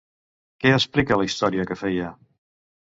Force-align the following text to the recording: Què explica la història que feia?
Què 0.63 0.71
explica 0.79 1.21
la 1.21 1.29
història 1.31 1.69
que 1.71 1.81
feia? 1.85 2.13